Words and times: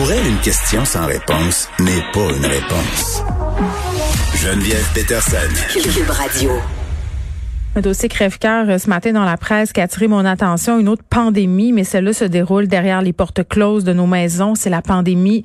Pour 0.00 0.10
elle, 0.12 0.26
une 0.26 0.38
question 0.38 0.82
sans 0.86 1.04
réponse 1.04 1.68
n'est 1.78 2.00
pas 2.14 2.34
une 2.34 2.46
réponse. 2.46 3.22
Geneviève 4.34 4.88
Peterson. 4.94 5.36
Cube 5.74 6.08
Radio. 6.08 6.52
Un 7.76 7.82
dossier 7.82 8.08
crève-cœur 8.08 8.70
euh, 8.70 8.78
ce 8.78 8.88
matin 8.88 9.12
dans 9.12 9.26
la 9.26 9.36
presse 9.36 9.74
qui 9.74 9.80
a 9.80 9.82
attiré 9.82 10.08
mon 10.08 10.24
attention, 10.24 10.78
une 10.78 10.88
autre 10.88 11.02
pandémie, 11.02 11.72
mais 11.72 11.84
celle-là 11.84 12.14
se 12.14 12.24
déroule 12.24 12.66
derrière 12.66 13.02
les 13.02 13.12
portes 13.12 13.46
closes 13.46 13.84
de 13.84 13.92
nos 13.92 14.06
maisons. 14.06 14.54
C'est 14.54 14.70
la 14.70 14.80
pandémie 14.80 15.44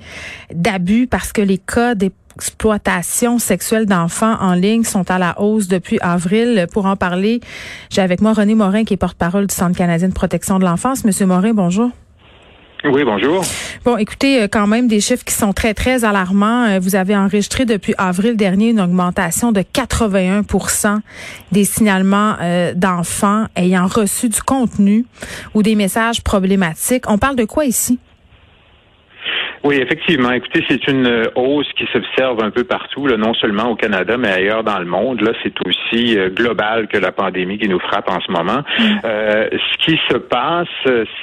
d'abus 0.53 1.07
parce 1.07 1.33
que 1.33 1.41
les 1.41 1.57
cas 1.57 1.93
d'exploitation 1.93 3.39
sexuelle 3.39 3.85
d'enfants 3.85 4.37
en 4.39 4.53
ligne 4.53 4.85
sont 4.85 5.11
à 5.11 5.19
la 5.19 5.41
hausse 5.41 5.67
depuis 5.67 5.99
avril. 5.99 6.67
Pour 6.71 6.85
en 6.85 6.95
parler, 6.95 7.41
j'ai 7.89 8.01
avec 8.01 8.21
moi 8.21 8.31
René 8.31 8.55
Morin 8.55 8.85
qui 8.85 8.93
est 8.93 8.97
porte-parole 8.97 9.47
du 9.47 9.53
Centre 9.53 9.77
canadien 9.77 10.07
de 10.07 10.13
protection 10.13 10.59
de 10.59 10.63
l'enfance. 10.63 11.03
Monsieur 11.03 11.25
Morin, 11.25 11.53
bonjour. 11.53 11.91
Oui, 12.87 13.03
bonjour. 13.03 13.43
Bon, 13.83 13.97
écoutez, 13.97 14.43
euh, 14.43 14.47
quand 14.47 14.67
même 14.67 14.87
des 14.87 15.01
chiffres 15.01 15.23
qui 15.23 15.33
sont 15.33 15.53
très, 15.53 15.73
très 15.73 16.05
alarmants. 16.05 16.65
Euh, 16.65 16.79
vous 16.79 16.95
avez 16.95 17.15
enregistré 17.15 17.65
depuis 17.65 17.95
avril 17.97 18.35
dernier 18.35 18.69
une 18.69 18.79
augmentation 18.79 19.51
de 19.51 19.61
81% 19.61 20.99
des 21.51 21.63
signalements 21.63 22.35
euh, 22.41 22.73
d'enfants 22.75 23.45
ayant 23.55 23.87
reçu 23.87 24.29
du 24.29 24.41
contenu 24.41 25.05
ou 25.55 25.63
des 25.63 25.75
messages 25.75 26.21
problématiques. 26.21 27.05
On 27.07 27.17
parle 27.17 27.35
de 27.35 27.45
quoi 27.45 27.65
ici? 27.65 27.97
Oui, 29.65 29.77
effectivement. 29.77 30.31
Écoutez, 30.31 30.63
c'est 30.69 30.87
une 30.87 31.07
euh, 31.07 31.23
hausse 31.33 31.65
qui 31.75 31.87
s'observe 31.91 32.43
un 32.43 32.51
peu 32.51 32.63
partout, 32.65 33.07
là, 33.07 33.17
non 33.17 33.33
seulement 33.33 33.71
au 33.71 33.75
Canada, 33.75 34.15
mais 34.15 34.31
ailleurs 34.31 34.63
dans 34.63 34.77
le 34.77 34.85
monde. 34.85 35.21
Là, 35.21 35.31
c'est 35.41 35.55
aussi 35.65 36.19
euh, 36.19 36.29
global 36.29 36.87
que 36.87 36.99
la 36.99 37.11
pandémie 37.11 37.57
qui 37.57 37.67
nous 37.67 37.79
frappe 37.79 38.07
en 38.07 38.21
ce 38.21 38.31
moment. 38.31 38.61
Mm. 38.77 38.83
Euh, 39.05 39.49
ce 39.51 39.77
qui 39.83 39.99
se 40.07 40.17
passe, 40.17 40.67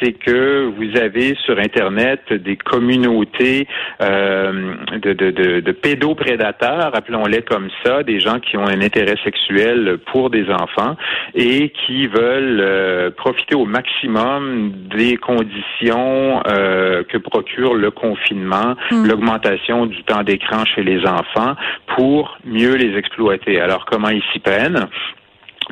c'est 0.00 0.14
que 0.14 0.72
vous 0.76 0.98
avez 0.98 1.36
sur 1.46 1.56
Internet 1.56 2.32
des 2.32 2.56
communautés 2.56 3.68
euh, 4.00 4.74
de, 5.00 5.12
de, 5.12 5.30
de, 5.30 5.60
de 5.60 5.72
pédoprédateurs, 5.72 6.96
appelons-les 6.96 7.42
comme 7.42 7.68
ça, 7.86 8.02
des 8.02 8.18
gens 8.18 8.40
qui 8.40 8.56
ont 8.56 8.66
un 8.66 8.80
intérêt 8.80 9.18
sexuel 9.22 9.98
pour 10.10 10.30
des 10.30 10.50
enfants 10.50 10.96
et 11.36 11.68
qui 11.68 12.08
veulent 12.08 13.12
profiter 13.12 13.54
au 13.54 13.66
maximum 13.66 14.72
des 14.96 15.16
conditions 15.16 16.42
que 16.44 17.18
procure 17.18 17.74
le 17.74 17.90
confinement 17.92 18.31
Hmm. 18.32 19.04
l'augmentation 19.06 19.86
du 19.86 20.02
temps 20.04 20.22
d'écran 20.22 20.64
chez 20.64 20.82
les 20.82 21.06
enfants 21.06 21.54
pour 21.96 22.38
mieux 22.44 22.74
les 22.74 22.96
exploiter. 22.96 23.60
Alors 23.60 23.84
comment 23.86 24.08
ils 24.08 24.22
s'y 24.32 24.38
prennent? 24.38 24.88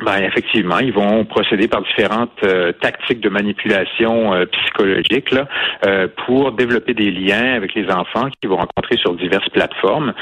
Ben, 0.01 0.23
effectivement, 0.23 0.79
ils 0.79 0.93
vont 0.93 1.25
procéder 1.25 1.67
par 1.67 1.83
différentes 1.83 2.43
euh, 2.43 2.71
tactiques 2.71 3.21
de 3.21 3.29
manipulation 3.29 4.33
euh, 4.33 4.45
psychologique 4.45 5.31
là, 5.31 5.47
euh, 5.85 6.07
pour 6.25 6.51
développer 6.53 6.93
des 6.93 7.11
liens 7.11 7.53
avec 7.53 7.75
les 7.75 7.87
enfants 7.91 8.29
qu'ils 8.39 8.49
vont 8.49 8.57
rencontrer 8.57 8.97
sur 8.97 9.15
diverses 9.15 9.49
plateformes, 9.49 10.13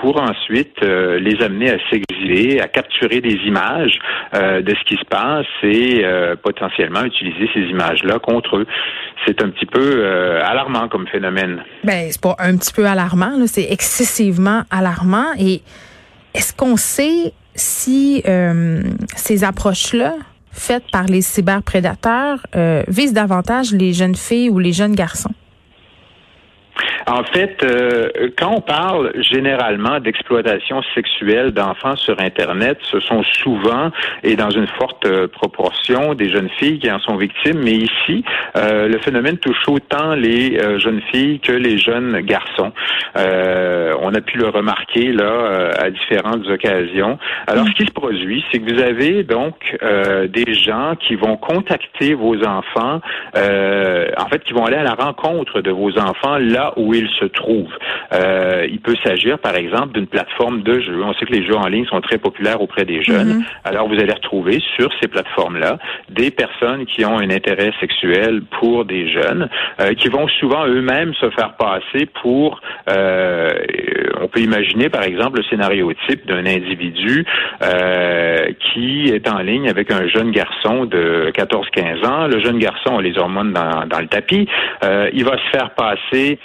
pour 0.00 0.20
ensuite 0.20 0.80
les 0.82 1.42
amener 1.42 1.70
à 1.70 1.78
s'exiler, 1.90 2.60
à 2.60 2.68
capturer 2.68 3.20
des 3.20 3.34
images 3.46 3.98
de 4.32 4.74
ce 4.74 4.84
qui 4.84 4.96
se 4.96 5.04
passe 5.04 5.46
et 5.62 6.04
potentiellement 6.42 7.04
utiliser 7.04 7.48
ces 7.52 7.60
images-là 7.60 8.18
contre 8.18 8.58
eux. 8.58 8.66
C'est 9.26 9.42
un 9.42 9.50
petit 9.50 9.66
peu 9.66 10.06
alarmant 10.42 10.88
comme 10.88 11.06
phénomène. 11.08 11.62
Ben, 11.84 12.08
c'est 12.10 12.20
pas 12.20 12.36
un 12.38 12.56
petit 12.56 12.72
peu 12.72 12.86
alarmant, 12.86 13.46
c'est 13.46 13.70
excessivement 13.70 14.62
alarmant. 14.70 15.32
Et 15.38 15.62
est-ce 16.34 16.54
qu'on 16.54 16.76
sait 16.76 17.32
si 17.54 18.22
euh, 18.26 18.82
ces 19.16 19.44
approches-là, 19.44 20.14
faites 20.52 20.84
par 20.92 21.04
les 21.06 21.22
cyberprédateurs, 21.22 22.46
euh, 22.54 22.82
visent 22.88 23.12
davantage 23.12 23.72
les 23.72 23.92
jeunes 23.92 24.14
filles 24.14 24.50
ou 24.50 24.58
les 24.58 24.72
jeunes 24.72 24.94
garçons? 24.94 25.34
En 27.06 27.22
fait, 27.22 27.62
euh, 27.62 28.30
quand 28.38 28.54
on 28.56 28.60
parle 28.60 29.12
généralement 29.20 30.00
d'exploitation 30.00 30.82
sexuelle 30.94 31.52
d'enfants 31.52 31.96
sur 31.96 32.18
Internet, 32.18 32.78
ce 32.82 32.98
sont 33.00 33.22
souvent 33.22 33.90
et 34.22 34.36
dans 34.36 34.50
une 34.50 34.66
forte 34.66 35.04
euh, 35.04 35.28
proportion 35.28 36.14
des 36.14 36.30
jeunes 36.30 36.48
filles 36.58 36.78
qui 36.78 36.90
en 36.90 36.98
sont 37.00 37.16
victimes. 37.16 37.60
Mais 37.62 37.72
ici, 37.72 38.24
euh, 38.56 38.88
le 38.88 38.98
phénomène 38.98 39.36
touche 39.36 39.68
autant 39.68 40.14
les 40.14 40.58
jeunes 40.78 41.02
filles 41.12 41.40
que 41.40 41.52
les 41.52 41.78
jeunes 41.78 42.20
garçons. 42.20 42.72
on 43.16 44.14
a 44.14 44.20
pu 44.20 44.38
le 44.38 44.48
remarquer 44.48 45.12
là 45.12 45.70
à 45.78 45.90
différentes 45.90 46.46
occasions. 46.48 47.18
Alors, 47.46 47.66
ce 47.66 47.72
qui 47.72 47.86
se 47.86 47.92
produit, 47.92 48.44
c'est 48.50 48.58
que 48.60 48.72
vous 48.72 48.80
avez 48.80 49.22
donc 49.22 49.76
des 50.28 50.54
gens 50.54 50.94
qui 50.96 51.14
vont 51.16 51.36
contacter 51.36 52.14
vos 52.14 52.36
enfants, 52.44 53.00
en 53.34 54.28
fait, 54.30 54.44
qui 54.44 54.52
vont 54.52 54.64
aller 54.64 54.76
à 54.76 54.82
la 54.82 54.94
rencontre 54.94 55.60
de 55.60 55.70
vos 55.70 55.98
enfants 55.98 56.38
là 56.38 56.72
où 56.76 56.93
il 56.98 57.08
se 57.20 57.24
trouve. 57.26 57.68
Euh, 58.12 58.66
il 58.70 58.80
peut 58.80 58.94
s'agir, 59.04 59.38
par 59.38 59.56
exemple, 59.56 59.92
d'une 59.92 60.06
plateforme 60.06 60.62
de 60.62 60.80
jeux. 60.80 61.02
On 61.02 61.12
sait 61.14 61.26
que 61.26 61.32
les 61.32 61.46
jeux 61.46 61.56
en 61.56 61.66
ligne 61.66 61.86
sont 61.86 62.00
très 62.00 62.18
populaires 62.18 62.60
auprès 62.60 62.84
des 62.84 63.02
jeunes. 63.02 63.38
Mhm. 63.38 63.44
Alors, 63.64 63.88
vous 63.88 63.94
allez 63.94 64.12
retrouver 64.12 64.60
sur 64.76 64.88
ces 65.00 65.08
plateformes-là 65.08 65.78
des 66.10 66.30
personnes 66.30 66.86
qui 66.86 67.04
ont 67.04 67.18
un 67.18 67.30
intérêt 67.30 67.72
sexuel 67.80 68.42
pour 68.60 68.84
des 68.84 69.10
jeunes, 69.10 69.48
euh, 69.80 69.94
qui 69.94 70.08
vont 70.08 70.28
souvent 70.28 70.66
eux-mêmes 70.66 71.14
se 71.14 71.30
faire 71.30 71.54
passer 71.54 72.06
pour, 72.22 72.60
euh, 72.90 73.50
on 74.20 74.28
peut 74.28 74.40
imaginer, 74.40 74.88
par 74.88 75.04
exemple, 75.04 75.38
le 75.38 75.44
scénario 75.44 75.92
type 76.08 76.26
d'un 76.26 76.46
individu 76.46 77.24
qui 78.72 79.08
est 79.08 79.28
en 79.28 79.38
ligne 79.38 79.68
avec 79.68 79.90
un 79.90 80.06
jeune 80.08 80.30
garçon 80.30 80.84
de 80.84 81.30
14-15 81.34 82.04
ans. 82.06 82.26
Le 82.26 82.40
jeune 82.40 82.58
garçon 82.58 82.98
a 82.98 83.02
les 83.02 83.16
hormones 83.18 83.52
dans, 83.52 83.86
dans 83.86 84.00
le 84.00 84.06
tapis. 84.06 84.48
il 84.82 85.24
va 85.24 85.36
se 85.38 85.50
faire 85.50 85.70
passer 85.70 86.38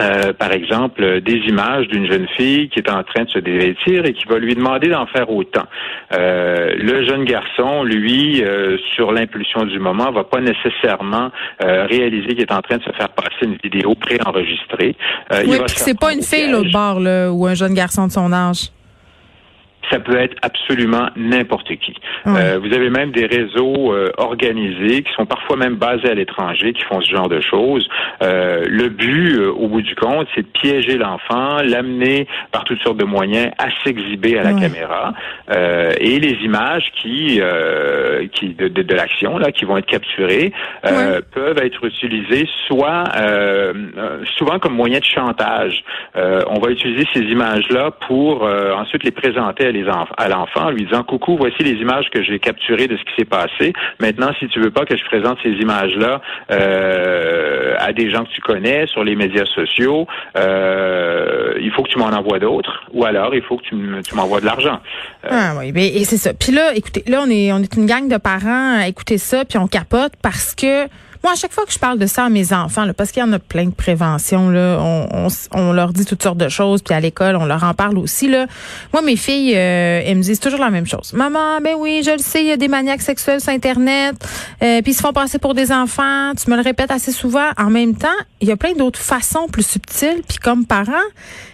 euh, 0.00 0.32
par 0.32 0.52
exemple, 0.52 1.20
des 1.20 1.36
images 1.48 1.86
d'une 1.88 2.10
jeune 2.10 2.26
fille 2.36 2.68
qui 2.68 2.80
est 2.80 2.90
en 2.90 3.02
train 3.04 3.24
de 3.24 3.30
se 3.30 3.38
dévêtir 3.38 4.04
et 4.04 4.12
qui 4.12 4.24
va 4.24 4.38
lui 4.38 4.54
demander 4.54 4.88
d'en 4.88 5.06
faire 5.06 5.30
autant. 5.30 5.64
Euh, 6.12 6.74
le 6.76 7.04
jeune 7.06 7.24
garçon, 7.24 7.84
lui, 7.84 8.42
euh, 8.42 8.76
sur 8.94 9.12
l'impulsion 9.12 9.64
du 9.64 9.78
moment, 9.78 10.10
va 10.10 10.24
pas 10.24 10.40
nécessairement 10.40 11.30
réaliser 11.60 12.28
qu'il 12.28 12.40
est 12.40 12.52
en 12.52 12.60
train 12.60 12.78
de 12.78 12.82
se 12.82 12.92
faire 12.92 13.08
passer 13.10 13.42
une 13.42 13.56
vidéo 13.62 13.94
préenregistrée. 13.94 14.96
oui, 15.30 15.58
puis 15.66 15.76
c'est 15.76 15.98
pas 15.98 16.12
une 16.12 16.22
fille 16.22 16.50
l'autre 16.50 16.72
bord, 16.72 17.00
là, 17.00 17.30
ou 17.30 17.46
un 17.46 17.54
jeune 17.54 17.74
garçon 17.74 18.06
de 18.06 18.12
son 18.12 18.32
âge 18.32 18.70
ça 19.90 19.98
peut 19.98 20.16
être 20.16 20.36
absolument 20.42 21.08
n'importe 21.16 21.68
qui. 21.76 21.94
Euh, 22.26 22.58
vous 22.62 22.72
avez 22.74 22.90
même 22.90 23.10
des 23.10 23.26
réseaux 23.26 23.92
euh, 23.92 24.10
organisés 24.16 25.02
qui 25.02 25.12
sont 25.12 25.26
parfois 25.26 25.56
même 25.56 25.76
basés 25.76 26.10
à 26.10 26.14
l'étranger 26.14 26.72
qui 26.72 26.82
font 26.84 27.00
ce 27.00 27.10
genre 27.10 27.28
de 27.28 27.40
choses. 27.40 27.88
Euh, 28.22 28.64
le 28.68 28.88
but, 28.88 29.38
au 29.40 29.68
bout 29.68 29.82
du 29.82 29.94
compte, 29.94 30.26
c'est 30.34 30.42
de 30.42 30.46
piéger 30.60 30.96
l'enfant, 30.96 31.62
l'amener 31.62 32.26
par 32.52 32.64
toutes 32.64 32.80
sortes 32.82 32.96
de 32.96 33.04
moyens 33.04 33.50
à 33.58 33.68
s'exhiber 33.84 34.38
à 34.38 34.42
la 34.42 34.54
caméra 34.54 35.12
et 35.50 36.18
les 36.18 36.44
images 36.44 36.90
qui, 37.00 37.40
qui 38.32 38.48
de, 38.54 38.68
de, 38.68 38.94
l'action 38.94 39.38
là, 39.38 39.52
qui 39.52 39.64
vont 39.64 39.76
être 39.76 39.86
capturées 39.86 40.52
peuvent 40.82 41.58
être 41.58 41.84
utilisées 41.84 42.48
soit 42.66 43.04
souvent 44.36 44.58
comme 44.58 44.74
moyen 44.74 44.98
de 44.98 45.04
chantage. 45.04 45.84
on 46.14 46.58
va 46.60 46.70
utiliser 46.70 47.06
ces 47.12 47.20
images 47.20 47.68
là 47.70 47.90
pour 47.90 48.44
ensuite 48.44 49.04
les 49.04 49.10
présenter 49.10 49.66
à 49.66 49.72
à 50.16 50.28
l'enfant 50.28 50.66
en 50.66 50.70
lui 50.70 50.84
disant 50.84 51.02
coucou, 51.02 51.36
voici 51.36 51.62
les 51.62 51.80
images 51.80 52.06
que 52.10 52.22
j'ai 52.22 52.38
capturées 52.38 52.86
de 52.88 52.96
ce 52.96 53.02
qui 53.04 53.12
s'est 53.18 53.24
passé. 53.24 53.72
Maintenant, 54.00 54.30
si 54.38 54.48
tu 54.48 54.60
veux 54.60 54.70
pas 54.70 54.84
que 54.84 54.96
je 54.96 55.04
présente 55.04 55.38
ces 55.42 55.50
images-là 55.50 56.20
euh, 56.50 57.74
à 57.78 57.92
des 57.92 58.10
gens 58.10 58.24
que 58.24 58.30
tu 58.30 58.40
connais 58.40 58.86
sur 58.86 59.04
les 59.04 59.16
médias 59.16 59.46
sociaux, 59.46 60.06
euh, 60.36 61.54
il 61.60 61.70
faut 61.72 61.82
que 61.82 61.90
tu 61.90 61.98
m'en 61.98 62.06
envoies 62.06 62.38
d'autres, 62.38 62.84
ou 62.92 63.04
alors 63.04 63.34
il 63.34 63.42
faut 63.42 63.56
que 63.56 63.64
tu 63.64 64.14
m'envoies 64.14 64.40
de 64.40 64.46
l'argent. 64.46 64.80
Euh, 65.24 65.28
ah 65.30 65.54
oui, 65.58 65.72
mais 65.72 65.88
et 65.88 66.04
c'est 66.04 66.16
ça. 66.16 66.32
Puis 66.34 66.52
là, 66.52 66.74
écoutez, 66.74 67.04
là 67.06 67.22
on 67.24 67.30
est 67.30 67.52
on 67.52 67.58
est 67.58 67.74
une 67.76 67.86
gang 67.86 68.08
de 68.08 68.16
parents 68.16 68.78
à 68.80 68.88
écouter 68.88 69.18
ça, 69.18 69.44
puis 69.44 69.58
on 69.58 69.66
capote 69.66 70.12
parce 70.22 70.54
que 70.54 70.86
moi, 71.24 71.32
à 71.32 71.36
chaque 71.36 71.52
fois 71.52 71.64
que 71.64 71.72
je 71.72 71.78
parle 71.78 71.98
de 71.98 72.06
ça 72.06 72.26
à 72.26 72.28
mes 72.28 72.52
enfants, 72.52 72.84
là, 72.84 72.92
parce 72.92 73.10
qu'il 73.10 73.22
y 73.22 73.24
en 73.24 73.32
a 73.32 73.38
plein 73.38 73.64
de 73.64 73.74
prévention, 73.74 74.50
là, 74.50 74.78
on, 74.78 75.28
on, 75.54 75.72
leur 75.72 75.94
dit 75.94 76.04
toutes 76.04 76.22
sortes 76.22 76.36
de 76.36 76.50
choses, 76.50 76.82
puis 76.82 76.94
à 76.94 77.00
l'école, 77.00 77.36
on 77.36 77.46
leur 77.46 77.64
en 77.64 77.72
parle 77.72 77.96
aussi. 77.96 78.28
Là. 78.28 78.46
Moi, 78.92 79.00
mes 79.00 79.16
filles, 79.16 79.54
euh, 79.56 80.02
elles 80.04 80.18
me 80.18 80.22
disent 80.22 80.38
toujours 80.38 80.60
la 80.60 80.68
même 80.68 80.86
chose. 80.86 81.14
Maman, 81.14 81.62
ben 81.62 81.76
oui, 81.78 82.02
je 82.04 82.10
le 82.10 82.18
sais, 82.18 82.42
il 82.42 82.48
y 82.48 82.52
a 82.52 82.58
des 82.58 82.68
maniaques 82.68 83.00
sexuels 83.00 83.40
sur 83.40 83.54
Internet, 83.54 84.16
euh, 84.62 84.82
puis 84.82 84.92
ils 84.92 84.94
se 84.94 85.00
font 85.00 85.14
passer 85.14 85.38
pour 85.38 85.54
des 85.54 85.72
enfants. 85.72 86.32
Tu 86.36 86.50
me 86.50 86.56
le 86.56 86.62
répètes 86.62 86.90
assez 86.90 87.10
souvent. 87.10 87.48
En 87.56 87.70
même 87.70 87.96
temps, 87.96 88.08
il 88.42 88.48
y 88.48 88.52
a 88.52 88.58
plein 88.58 88.74
d'autres 88.74 89.00
façons 89.00 89.48
plus 89.50 89.66
subtiles. 89.66 90.20
Puis 90.28 90.36
comme 90.36 90.66
parents, 90.66 90.92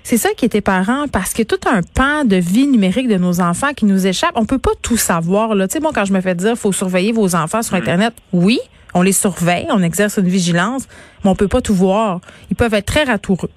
c'est 0.03 0.17
ça 0.17 0.31
qui 0.37 0.47
était 0.47 0.63
parents, 0.63 1.07
parce 1.07 1.33
que 1.33 1.45
tout 1.45 1.61
un 1.73 1.83
pan 1.83 2.25
de 2.25 2.35
vie 2.35 2.67
numérique 2.67 3.07
de 3.07 3.19
nos 3.19 3.41
enfants 3.41 3.73
qui 3.73 3.85
nous 3.85 4.09
échappe. 4.09 4.33
On 4.35 4.47
peut 4.47 4.59
pas 4.59 4.73
tout 4.83 4.97
savoir. 4.97 5.55
Là. 5.55 5.69
Tu 5.69 5.75
sais, 5.75 5.81
bon, 5.81 5.91
quand 5.95 6.07
je 6.07 6.13
me 6.13 6.21
fais 6.21 6.35
dire, 6.35 6.57
faut 6.57 6.73
surveiller 6.73 7.13
vos 7.13 7.37
enfants 7.37 7.63
sur 7.63 7.77
mm. 7.77 7.79
Internet, 7.79 8.15
oui. 8.33 8.59
On 8.95 9.03
les 9.03 9.13
surveille, 9.13 9.67
on 9.71 9.83
exerce 9.83 10.19
une 10.19 10.29
vigilance, 10.29 10.89
mais 11.25 11.31
on 11.31 11.35
peut 11.35 11.49
pas 11.49 11.61
tout 11.61 11.75
voir. 11.75 12.21
Ils 12.51 12.57
peuvent 12.57 12.75
être 12.75 12.87
très 12.87 13.05
ratoureux. 13.05 13.51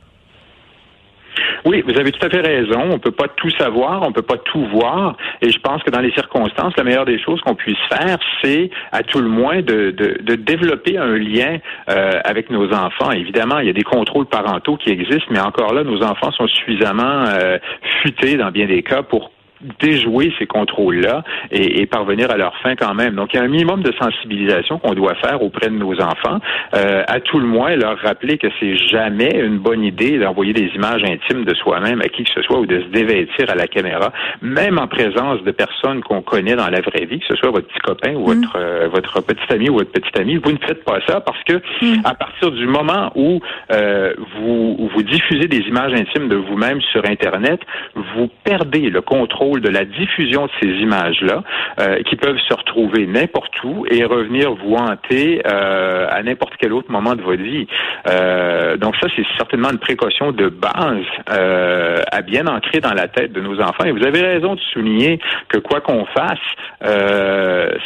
Oui, 1.65 1.81
vous 1.87 1.97
avez 1.97 2.11
tout 2.11 2.25
à 2.25 2.29
fait 2.29 2.41
raison. 2.41 2.89
On 2.91 2.99
peut 2.99 3.11
pas 3.11 3.27
tout 3.27 3.49
savoir, 3.51 4.03
on 4.03 4.11
peut 4.11 4.21
pas 4.21 4.37
tout 4.37 4.65
voir. 4.67 5.15
Et 5.41 5.49
je 5.49 5.59
pense 5.59 5.81
que 5.83 5.89
dans 5.89 6.01
les 6.01 6.11
circonstances, 6.11 6.73
la 6.77 6.83
meilleure 6.83 7.05
des 7.05 7.19
choses 7.19 7.39
qu'on 7.41 7.55
puisse 7.55 7.77
faire, 7.89 8.17
c'est 8.43 8.69
à 8.91 9.03
tout 9.03 9.19
le 9.19 9.29
moins 9.29 9.61
de, 9.61 9.91
développer 10.35 10.97
un 10.97 11.15
lien 11.17 11.57
euh, 11.89 12.19
avec 12.25 12.49
nos 12.49 12.71
enfants. 12.73 13.11
Évidemment, 13.11 13.59
il 13.59 13.67
y 13.67 13.69
a 13.69 13.73
des 13.73 13.83
contrôles 13.83 14.25
parentaux 14.25 14.77
qui 14.77 14.89
existent, 14.89 15.27
mais 15.29 15.39
encore 15.39 15.73
là, 15.73 15.83
nos 15.83 16.03
enfants 16.03 16.31
sont 16.31 16.47
suffisamment 16.47 17.25
euh, 17.27 17.57
futés 18.01 18.35
dans 18.35 18.51
bien 18.51 18.67
des 18.67 18.83
cas 18.83 19.03
pour 19.03 19.31
déjouer 19.79 20.33
ces 20.39 20.45
contrôles-là 20.45 21.23
et, 21.51 21.85
parvenir 21.85 22.31
à 22.31 22.37
leur 22.37 22.55
fin 22.57 22.75
quand 22.75 22.93
même. 22.93 23.15
Donc, 23.15 23.33
il 23.33 23.37
y 23.37 23.39
a 23.39 23.43
un 23.43 23.47
minimum 23.47 23.83
de 23.83 23.93
sensibilisation 24.01 24.79
qu'on 24.79 24.93
doit 24.93 25.15
faire 25.15 25.41
auprès 25.41 25.67
de 25.67 25.75
nos 25.75 25.93
enfants, 26.01 26.39
euh, 26.73 27.03
à 27.07 27.19
tout 27.19 27.39
le 27.39 27.45
moins 27.45 27.75
leur 27.75 27.97
rappeler 27.99 28.37
que 28.37 28.47
c'est 28.59 28.75
jamais 28.75 29.31
une 29.35 29.59
bonne 29.59 29.83
idée 29.83 30.17
d'envoyer 30.17 30.53
des 30.53 30.71
images 30.75 31.03
intimes 31.03 31.45
de 31.45 31.53
soi-même 31.53 32.01
à 32.01 32.05
qui 32.05 32.23
que 32.23 32.31
ce 32.33 32.41
soit 32.41 32.59
ou 32.59 32.65
de 32.65 32.81
se 32.81 32.87
dévêtir 32.87 33.49
à 33.49 33.55
la 33.55 33.67
caméra, 33.67 34.11
même 34.41 34.79
en 34.79 34.87
présence 34.87 35.43
de 35.43 35.51
personnes 35.51 36.01
qu'on 36.01 36.21
connaît 36.21 36.55
dans 36.55 36.69
la 36.69 36.81
vraie 36.81 37.05
vie, 37.05 37.19
que 37.19 37.25
ce 37.27 37.35
soit 37.35 37.51
votre 37.51 37.67
petit 37.67 37.79
copain 37.79 38.15
ou 38.15 38.25
votre 38.25 38.57
mm. 38.57 38.63
euh, 38.63 38.89
votre 38.91 39.21
petit 39.21 39.53
ami 39.53 39.69
ou 39.69 39.75
votre 39.75 39.91
petite 39.91 40.17
amie. 40.19 40.37
Vous 40.37 40.51
ne 40.51 40.57
faites 40.57 40.83
pas 40.83 40.99
ça 41.07 41.21
parce 41.21 41.41
que 41.43 41.53
mm. 41.53 42.01
à 42.05 42.15
partir 42.15 42.51
du 42.51 42.65
moment 42.65 43.11
où 43.15 43.39
euh, 43.71 44.13
vous 44.37 44.89
vous 44.93 45.03
diffusez 45.03 45.47
des 45.47 45.59
images 45.67 45.93
intimes 45.93 46.29
de 46.29 46.35
vous-même 46.35 46.81
sur 46.81 47.05
Internet, 47.05 47.59
vous 47.95 48.29
perdez 48.43 48.89
le 48.89 49.01
contrôle 49.01 49.52
de 49.59 49.69
la 49.69 49.85
diffusion 49.85 50.45
de 50.45 50.51
ces 50.61 50.67
images-là, 50.67 51.43
euh, 51.79 52.03
qui 52.03 52.15
peuvent 52.15 52.39
se 52.47 52.53
retrouver 52.53 53.05
n'importe 53.07 53.63
où 53.63 53.85
et 53.89 54.03
revenir 54.03 54.53
vous 54.53 54.75
hanter 54.75 55.41
euh, 55.45 56.07
à 56.09 56.21
n'importe 56.23 56.53
quel 56.59 56.73
autre 56.73 56.91
moment 56.91 57.15
de 57.15 57.21
votre 57.21 57.41
vie. 57.41 57.67
Euh, 58.09 58.77
donc 58.77 58.95
ça, 59.01 59.07
c'est 59.15 59.25
certainement 59.37 59.71
une 59.71 59.79
précaution 59.79 60.31
de 60.31 60.49
base 60.49 61.05
à 61.27 62.21
bien 62.21 62.47
ancrer 62.47 62.79
dans 62.79 62.93
la 62.93 63.07
tête 63.07 63.31
de 63.33 63.41
nos 63.41 63.59
enfants. 63.59 63.85
Et 63.85 63.91
vous 63.91 64.05
avez 64.05 64.21
raison 64.21 64.55
de 64.55 64.59
souligner 64.71 65.19
que 65.49 65.57
quoi 65.57 65.81
qu'on 65.81 66.05
fasse, 66.05 66.39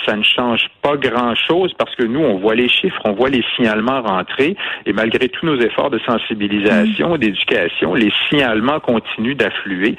ça 0.06 0.16
ne 0.16 0.24
change 0.24 0.68
pas 0.81 0.98
grand-chose 0.98 1.74
parce 1.78 1.96
que 1.96 2.04
nous, 2.04 2.19
on 2.19 2.38
voit 2.38 2.56
les 2.56 2.69
chiffres, 2.69 3.02
on 3.06 3.14
voit 3.14 3.30
les 3.30 3.44
signalements 3.56 4.02
rentrer 4.02 4.56
et 4.86 4.94
malgré 4.94 5.30
tous 5.30 5.46
nos 5.46 5.60
efforts 5.60 5.90
de 5.90 6.00
sensibilisation, 6.00 7.16
mmh. 7.16 7.18
d'éducation, 7.18 7.94
les 7.94 8.12
signalements 8.30 8.80
continuent 8.80 9.36
d'affluer. 9.36 9.96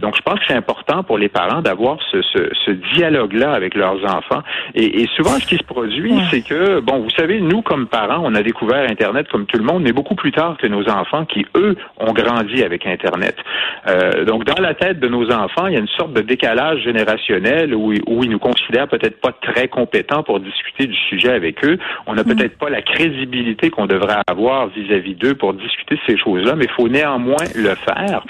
donc 0.00 0.16
je 0.16 0.22
pense 0.22 0.38
que 0.40 0.44
c'est 0.48 0.54
important 0.54 0.81
pour 1.06 1.18
les 1.18 1.28
parents 1.28 1.62
d'avoir 1.62 1.98
ce, 2.10 2.20
ce, 2.22 2.50
ce 2.66 2.70
dialogue-là 2.94 3.52
avec 3.52 3.74
leurs 3.74 4.04
enfants. 4.04 4.42
Et, 4.74 5.02
et, 5.02 5.08
souvent, 5.16 5.38
ce 5.38 5.46
qui 5.46 5.56
se 5.56 5.62
produit, 5.62 6.14
c'est 6.30 6.42
que, 6.42 6.80
bon, 6.80 7.00
vous 7.00 7.10
savez, 7.10 7.40
nous, 7.40 7.62
comme 7.62 7.86
parents, 7.86 8.20
on 8.22 8.34
a 8.34 8.42
découvert 8.42 8.90
Internet 8.90 9.28
comme 9.28 9.46
tout 9.46 9.58
le 9.58 9.64
monde, 9.64 9.82
mais 9.82 9.92
beaucoup 9.92 10.14
plus 10.14 10.32
tard 10.32 10.56
que 10.58 10.66
nos 10.66 10.88
enfants 10.88 11.24
qui, 11.24 11.46
eux, 11.56 11.76
ont 11.98 12.12
grandi 12.12 12.62
avec 12.62 12.86
Internet. 12.86 13.36
Euh, 13.88 14.24
donc, 14.24 14.44
dans 14.44 14.60
la 14.60 14.74
tête 14.74 15.00
de 15.00 15.08
nos 15.08 15.30
enfants, 15.30 15.66
il 15.66 15.74
y 15.74 15.76
a 15.76 15.80
une 15.80 15.88
sorte 15.88 16.12
de 16.12 16.20
décalage 16.20 16.82
générationnel 16.82 17.74
où, 17.74 17.92
où 18.06 18.24
ils 18.24 18.30
nous 18.30 18.38
considèrent 18.38 18.88
peut-être 18.88 19.20
pas 19.20 19.32
très 19.32 19.68
compétents 19.68 20.22
pour 20.22 20.40
discuter 20.40 20.86
du 20.86 20.96
sujet 21.08 21.32
avec 21.32 21.64
eux. 21.64 21.78
On 22.06 22.14
n'a 22.14 22.22
mm. 22.22 22.34
peut-être 22.34 22.58
pas 22.58 22.70
la 22.70 22.82
crédibilité 22.82 23.70
qu'on 23.70 23.86
devrait 23.86 24.18
avoir 24.26 24.68
vis-à-vis 24.68 25.14
d'eux 25.14 25.34
pour 25.34 25.54
discuter 25.54 25.96
de 25.96 26.00
ces 26.06 26.18
choses-là, 26.18 26.54
mais 26.56 26.64
il 26.64 26.70
faut 26.70 26.88
néanmoins 26.88 27.44
le 27.54 27.74
faire. 27.74 28.24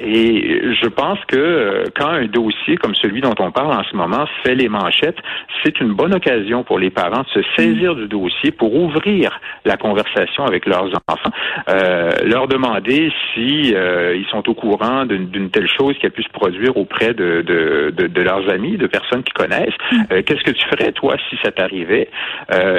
Et 0.00 0.60
je 0.80 0.88
pense 0.88 1.18
que 1.26 1.69
euh, 1.70 1.84
quand 1.96 2.08
un 2.08 2.26
dossier 2.26 2.76
comme 2.76 2.94
celui 2.94 3.20
dont 3.20 3.34
on 3.38 3.50
parle 3.50 3.72
en 3.72 3.84
ce 3.84 3.94
moment 3.96 4.26
fait 4.42 4.54
les 4.54 4.68
manchettes, 4.68 5.18
c'est 5.62 5.80
une 5.80 5.92
bonne 5.92 6.14
occasion 6.14 6.64
pour 6.64 6.78
les 6.78 6.90
parents 6.90 7.22
de 7.22 7.42
se 7.42 7.48
saisir 7.56 7.94
du 7.94 8.08
dossier 8.08 8.50
pour 8.50 8.74
ouvrir 8.74 9.38
la 9.64 9.76
conversation 9.76 10.44
avec 10.44 10.66
leurs 10.66 10.90
enfants, 11.08 11.30
euh, 11.68 12.10
leur 12.24 12.48
demander 12.48 13.12
si 13.34 13.74
euh, 13.74 14.16
ils 14.16 14.26
sont 14.26 14.48
au 14.48 14.54
courant 14.54 15.06
d'une 15.06 15.50
telle 15.50 15.68
chose 15.68 15.96
qui 15.98 16.06
a 16.06 16.10
pu 16.10 16.22
se 16.22 16.30
produire 16.30 16.76
auprès 16.76 17.14
de, 17.14 17.42
de, 17.42 17.92
de, 18.06 18.22
leurs 18.22 18.48
amis, 18.50 18.76
de 18.76 18.86
personnes 18.86 19.22
qui 19.22 19.32
connaissent. 19.32 19.74
Mm. 19.92 20.22
Qu'est-ce 20.22 20.44
que 20.44 20.50
tu 20.50 20.66
ferais 20.68 20.92
toi 20.92 21.16
si 21.28 21.36
ça 21.42 21.50
t'arrivait? 21.50 22.08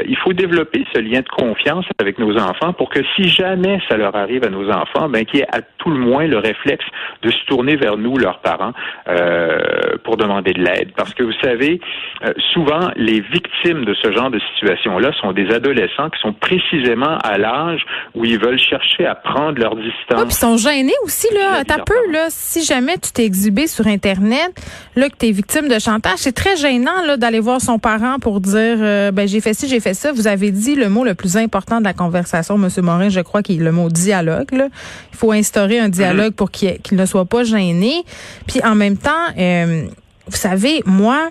Il 0.07 0.17
faut 0.17 0.33
développer 0.33 0.85
ce 0.94 0.99
lien 0.99 1.21
de 1.21 1.29
confiance 1.29 1.85
avec 1.99 2.19
nos 2.19 2.37
enfants 2.37 2.73
pour 2.73 2.89
que 2.89 2.99
si 3.15 3.27
jamais 3.27 3.79
ça 3.89 3.97
leur 3.97 4.15
arrive 4.15 4.44
à 4.45 4.49
nos 4.49 4.69
enfants, 4.69 5.09
ben 5.09 5.25
qu'il 5.25 5.39
y 5.39 5.44
ait 5.44 5.55
à 5.55 5.61
tout 5.61 5.89
le 5.89 5.99
moins 5.99 6.27
le 6.27 6.37
réflexe 6.37 6.85
de 7.21 7.31
se 7.31 7.45
tourner 7.45 7.75
vers 7.75 7.97
nous, 7.97 8.17
leurs 8.17 8.39
parents, 8.39 8.73
euh, 9.07 9.60
pour 10.04 10.18
demander 10.18 10.54
de 10.54 10.62
l'aide. 10.62 10.92
Parce 10.95 11.13
que 11.13 11.24
vous 11.24 11.33
savez, 11.44 11.80
euh, 12.24 12.33
souvent, 12.54 12.92
les 12.95 13.22
victimes 13.22 13.86
de 13.86 13.94
ce 13.95 14.12
genre 14.12 14.30
de 14.30 14.39
situation-là 14.54 15.12
sont 15.22 15.31
des 15.33 15.50
adolescents 15.51 16.10
qui 16.10 16.19
sont 16.22 16.33
précisément 16.33 17.18
à 17.24 17.38
l'âge 17.38 17.81
où 18.16 18.25
ils 18.25 18.39
veulent 18.39 18.60
chercher 18.60 19.06
à 19.06 19.16
prendre 19.16 19.60
leur 19.60 19.75
distance. 19.75 20.24
ils 20.25 20.33
sont 20.33 20.57
gênés 20.57 20.94
aussi, 21.04 21.28
là. 21.33 21.63
T'as 21.66 21.80
peu, 21.80 22.12
là. 22.12 22.28
Si 22.30 22.63
jamais 22.63 22.98
tu 22.98 23.12
t'es 23.12 23.25
exhibé 23.25 23.68
sur 23.68 23.88
Internet, 23.88 24.51
là, 24.95 25.10
que 25.10 25.16
tu 25.18 25.28
es 25.28 25.31
victime 25.31 25.68
de 25.68 25.80
chantage, 25.80 26.18
c'est 26.18 26.36
très 26.36 26.56
gênant, 26.56 27.06
là, 27.06 27.18
d'aller 27.18 27.39
voir 27.39 27.62
son 27.62 27.80
parent 27.80 28.19
pour 28.19 28.39
dire, 28.39 28.78
euh, 28.80 29.12
ben, 29.12 29.28
j'ai 29.28 29.42
fait 29.42 29.54
ci, 29.54 29.68
j'ai 29.68 29.80
fait 29.80 29.94
ça. 29.94 30.12
Vous 30.12 30.28
avez 30.28 30.51
dit 30.51 30.75
le 30.75 30.89
mot 30.89 31.04
le 31.04 31.16
plus 31.16 31.38
important 31.38 31.80
de 31.80 31.86
la 31.86 31.94
conversation, 31.94 32.56
M. 32.56 32.69
Morin, 32.83 33.10
je 33.10 33.22
crois 33.22 33.42
qu'il 33.42 33.62
est 33.62 33.63
le 33.63 33.72
mot 33.72 33.89
dialogue, 33.89 34.51
là. 34.51 34.68
Il 35.12 35.18
faut 35.18 35.31
instaurer 35.31 35.80
un 35.80 35.89
dialogue 35.89 36.33
mm-hmm. 36.33 36.36
pour 36.36 36.51
qu'il 36.51 36.80
ne 36.92 37.06
soit 37.06 37.25
pas 37.25 37.44
gêné. 37.44 38.04
Puis 38.48 38.62
en 38.63 38.70
même 38.75 38.97
temps, 38.97 39.12
euh, 39.38 39.85
vous 40.27 40.38
savez, 40.38 40.81
moi, 40.85 41.29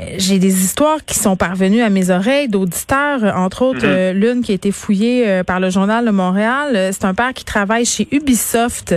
euh, 0.00 0.04
j'ai 0.18 0.38
des 0.38 0.62
histoires 0.62 1.04
qui 1.04 1.18
sont 1.18 1.36
parvenues 1.36 1.82
à 1.82 1.90
mes 1.90 2.10
oreilles 2.10 2.48
d'auditeurs, 2.48 3.22
entre 3.36 3.62
autres 3.62 3.86
mm-hmm. 3.86 4.12
euh, 4.12 4.12
l'une 4.12 4.42
qui 4.42 4.52
a 4.52 4.54
été 4.54 4.72
fouillée 4.72 5.42
par 5.46 5.60
le 5.60 5.70
journal 5.70 6.04
de 6.04 6.10
Montréal. 6.10 6.90
C'est 6.92 7.04
un 7.04 7.14
père 7.14 7.32
qui 7.32 7.44
travaille 7.44 7.84
chez 7.84 8.08
Ubisoft 8.10 8.94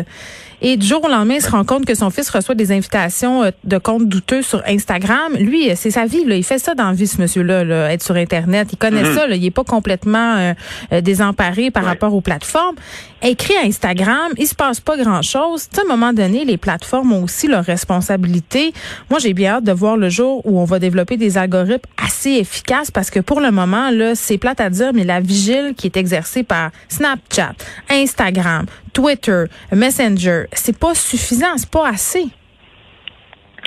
et 0.61 0.75
du 0.75 0.87
jour 0.87 1.03
au 1.03 1.07
lendemain, 1.07 1.35
il 1.35 1.41
se 1.41 1.51
rend 1.51 1.63
compte 1.63 1.85
que 1.85 1.93
son 1.93 2.09
fils 2.09 2.29
reçoit 2.29 2.55
des 2.55 2.71
invitations 2.71 3.43
euh, 3.43 3.51
de 3.63 3.77
comptes 3.77 4.07
douteux 4.07 4.41
sur 4.41 4.63
Instagram. 4.67 5.33
Lui, 5.37 5.69
euh, 5.69 5.73
c'est 5.75 5.91
sa 5.91 6.05
vie. 6.05 6.25
Là. 6.25 6.35
Il 6.35 6.43
fait 6.43 6.57
ça 6.57 6.73
dans 6.73 6.87
la 6.87 6.93
vie, 6.93 7.05
ce 7.05 7.21
monsieur-là, 7.21 7.63
là, 7.63 7.93
être 7.93 8.01
sur 8.01 8.15
Internet. 8.15 8.69
Il 8.71 8.77
connaît 8.77 9.03
mhm. 9.03 9.15
ça. 9.15 9.27
Là. 9.27 9.35
Il 9.35 9.45
est 9.45 9.51
pas 9.51 9.63
complètement 9.63 10.55
euh, 10.91 11.01
désemparé 11.01 11.69
par 11.69 11.83
rapport 11.83 12.13
aux 12.13 12.21
plateformes. 12.21 12.75
Écrit 13.23 13.55
à 13.55 13.65
Instagram, 13.65 14.31
il 14.37 14.45
se 14.45 14.53
passe 14.53 14.79
pas 14.79 14.95
grand-chose. 14.95 15.69
À 15.75 15.81
un 15.81 15.85
moment 15.85 16.13
donné, 16.13 16.45
les 16.45 16.57
plateformes 16.57 17.13
ont 17.13 17.23
aussi 17.23 17.47
leurs 17.47 17.65
responsabilités. 17.65 18.73
Moi, 19.09 19.17
j'ai 19.19 19.33
bien 19.33 19.55
hâte 19.55 19.63
de 19.63 19.71
voir 19.71 19.97
le 19.97 20.07
jour 20.09 20.45
où 20.45 20.59
on 20.59 20.65
va 20.65 20.77
développer 20.77 21.17
des 21.17 21.37
algorithmes 21.37 21.89
assez 21.97 22.31
efficaces 22.31 22.91
parce 22.91 23.09
que 23.09 23.19
pour 23.19 23.41
le 23.41 23.49
moment, 23.49 23.89
là, 23.89 24.13
c'est 24.13 24.37
plate 24.37 24.61
à 24.61 24.69
dire, 24.69 24.91
mais 24.93 25.03
la 25.03 25.19
vigile 25.19 25.73
qui 25.75 25.87
est 25.87 25.97
exercée 25.97 26.43
par 26.43 26.69
Snapchat, 26.89 27.53
Instagram, 27.89 28.67
Twitter, 28.93 29.45
Messenger, 29.71 30.45
c'est 30.53 30.77
pas 30.77 30.93
suffisant, 30.93 31.57
c'est 31.57 31.69
pas 31.69 31.89
assez. 31.89 32.27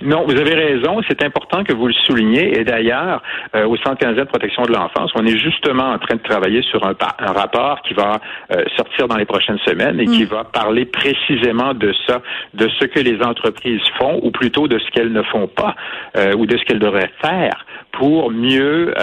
Non, 0.03 0.25
vous 0.25 0.37
avez 0.37 0.55
raison. 0.55 1.01
C'est 1.09 1.23
important 1.23 1.65
que 1.65 1.73
vous 1.73 1.87
le 1.87 1.93
souligniez. 2.07 2.59
Et 2.59 2.65
d'ailleurs, 2.65 3.23
euh, 3.55 3.67
au 3.67 3.77
Centre 3.77 3.99
canadien 3.99 4.25
de 4.25 4.29
protection 4.29 4.63
de 4.63 4.73
l'enfance, 4.73 5.11
on 5.15 5.27
est 5.27 5.39
justement 5.39 5.91
en 5.91 5.99
train 5.99 6.17
de 6.17 6.23
travailler 6.23 6.63
sur 6.63 6.85
un, 6.85 6.95
rapport 7.33 7.83
qui 7.83 7.95
va 7.95 8.19
euh, 8.53 8.65
sortir 8.77 9.09
dans 9.09 9.17
les 9.17 9.25
prochaines 9.25 9.59
semaines 9.67 10.01
et 10.01 10.07
qui 10.07 10.25
mm. 10.25 10.29
va 10.29 10.45
parler 10.45 10.85
précisément 10.85 11.75
de 11.75 11.93
ça, 12.07 12.23
de 12.55 12.69
ce 12.79 12.85
que 12.87 13.01
les 13.01 13.23
entreprises 13.23 13.83
font, 13.99 14.21
ou 14.23 14.31
plutôt 14.31 14.69
de 14.69 14.79
ce 14.79 14.91
qu'elles 14.91 15.13
ne 15.13 15.23
font 15.23 15.47
pas, 15.47 15.75
euh, 16.17 16.35
ou 16.35 16.47
de 16.47 16.57
ce 16.57 16.65
qu'elles 16.65 16.79
devraient 16.79 17.13
faire 17.23 17.67
pour 17.93 18.31
mieux 18.31 18.95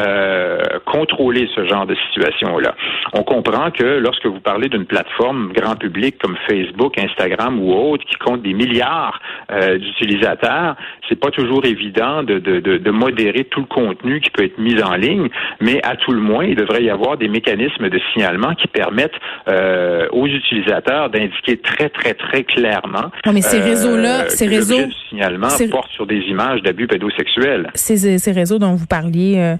contrôler 0.86 1.50
ce 1.56 1.66
genre 1.66 1.86
de 1.86 1.96
situation-là. 2.08 2.76
On 3.14 3.24
comprend 3.24 3.72
que 3.72 3.84
lorsque 3.84 4.26
vous 4.26 4.40
parlez 4.40 4.70
d'une 4.70 4.86
plateforme 4.86 5.52
grand 5.54 5.76
public 5.76 6.18
comme 6.20 6.36
Facebook, 6.50 6.98
Instagram 6.98 7.60
ou 7.62 7.74
autre, 7.74 8.06
qui 8.06 8.16
compte 8.16 8.42
des 8.42 8.54
milliards 8.54 9.20
d'utilisateurs, 9.50 10.76
c'est 11.08 11.20
pas 11.20 11.32
toujours 11.32 11.66
évident 11.66 12.24
de, 12.24 12.40
de, 12.40 12.60
de, 12.60 12.92
modérer 12.92 13.44
tout 13.46 13.62
le 13.62 13.66
contenu 13.66 14.20
qui 14.22 14.30
peut 14.30 14.44
être 14.44 14.58
mis 14.58 14.82
en 14.82 14.96
ligne, 14.96 15.30
mais 15.60 15.80
à 15.84 15.96
tout 15.96 16.12
le 16.12 16.20
moins, 16.20 16.46
il 16.46 16.56
devrait 16.56 16.84
y 16.84 16.90
avoir 16.90 17.18
des 17.18 17.28
mécanismes 17.28 17.90
de 17.90 18.00
signalement 18.14 18.54
qui 18.56 18.68
permettent 18.68 19.20
euh, 19.48 20.08
aux 20.12 20.28
utilisateurs 20.28 21.10
d'indiquer 21.10 21.58
très, 21.58 21.90
très, 21.90 22.14
très 22.14 22.44
clairement. 22.44 23.12
Non, 23.26 23.34
mais 23.34 23.42
ces 23.42 23.60
réseaux-là, 23.60 24.24
euh, 24.24 24.30
ces 24.30 24.48
réseaux. 24.48 24.78
De 24.78 24.92
signalement 25.10 25.48
portent 25.72 25.92
sur 25.92 26.06
des 26.06 26.20
images 26.28 26.62
d'abus 26.62 26.88
pédosexuels. 26.88 27.70
Ces, 27.74 28.18
ces 28.18 28.32
réseaux 28.32 28.60
dont 28.60 28.77
vous 28.78 28.88
parliez. 28.88 29.56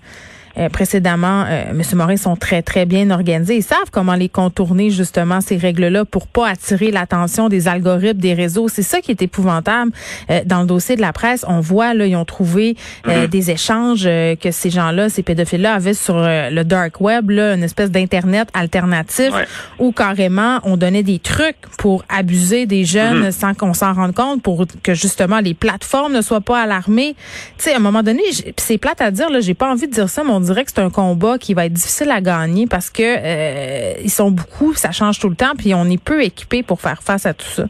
Euh, 0.58 0.68
euh, 0.68 0.70
précédemment, 0.70 1.46
euh, 1.48 1.72
M. 1.72 1.82
Morin 1.94 2.18
sont 2.18 2.36
très, 2.36 2.62
très 2.62 2.86
bien 2.86 3.10
organisés. 3.10 3.58
Ils 3.58 3.64
savent 3.64 3.90
comment 3.92 4.16
les 4.16 4.30
contourner, 4.30 4.90
justement, 4.90 5.42
ces 5.42 5.58
règles-là 5.58 6.06
pour 6.06 6.28
pas 6.28 6.50
attirer 6.50 6.92
l'attention 6.92 7.50
des 7.50 7.68
algorithmes, 7.68 8.20
des 8.20 8.34
réseaux. 8.34 8.68
C'est 8.68 8.84
ça 8.84 9.02
qui 9.02 9.12
est 9.12 9.22
épouvantable. 9.22 9.92
Euh, 10.30 10.42
dans 10.46 10.62
le 10.62 10.68
dossier 10.68 10.96
de 10.96 11.02
la 11.02 11.14
presse, 11.14 11.46
on 11.48 11.60
voit, 11.60 11.94
là, 11.94 12.06
ils 12.06 12.16
ont 12.16 12.26
trouvé 12.26 12.76
mm-hmm. 13.06 13.28
des 13.28 13.52
échanges 13.52 14.04
que 14.04 14.52
ces 14.52 14.70
gens-là, 14.70 15.10
ces 15.10 15.24
pédophiles-là 15.24 15.74
avaient 15.74 15.94
sur 15.94 16.16
le 16.18 16.64
dark 16.64 17.02
web, 17.02 17.30
là, 17.30 17.54
une 17.54 17.64
espèce 17.64 17.92
d'Internet 17.92 18.50
alternatif 18.54 19.32
où 19.80 19.92
carrément 19.92 20.60
on 20.64 20.78
donnait 20.78 21.04
des 21.04 21.20
trucs 21.20 21.58
pour 21.78 22.04
abuser 22.10 22.66
des 22.66 22.86
jeunes 22.86 23.28
mm-hmm. 23.28 23.32
sans 23.32 23.54
qu'on 23.54 23.74
s'en 23.74 23.94
rende 23.94 24.14
compte, 24.14 24.42
pour 24.42 24.66
que 24.84 24.94
justement 24.94 25.40
les 25.40 25.54
plateformes 25.54 26.14
ne 26.14 26.22
soient 26.22 26.42
pas 26.42 26.62
alarmées. 26.62 27.16
Tu 27.58 27.66
sais, 27.66 27.74
à 27.74 27.78
un 27.78 27.80
moment 27.80 28.04
donné, 28.04 28.24
c'est 28.58 28.78
plate 28.78 29.02
à 29.02 29.12
dire, 29.12 29.30
là, 29.30 29.40
j'ai 29.40 29.54
pas 29.54 29.72
envie 29.72 29.88
de 29.88 29.94
dire 29.94 30.10
ça, 30.10 30.24
mon 30.24 30.40
dirait 30.48 30.66
que 30.66 30.72
c'est 30.74 30.82
un 30.82 30.90
combat 30.90 31.38
qui 31.38 31.54
va 31.54 31.66
être 31.66 31.74
difficile 31.74 32.12
à 32.12 32.22
gagner 32.22 32.68
parce 32.68 32.90
que 32.90 33.04
euh, 33.04 33.94
ils 34.04 34.12
sont 34.12 34.32
beaucoup, 34.32 34.74
ça 34.74 34.92
change 34.92 35.20
tout 35.20 35.30
le 35.30 35.36
temps, 35.36 35.54
puis 35.58 35.74
on 35.74 35.86
est 35.86 36.02
peu 36.02 36.24
équipé 36.24 36.64
pour 36.64 36.82
faire 36.82 37.04
face 37.04 37.26
à 37.26 37.34
tout 37.34 37.48
ça. 37.48 37.66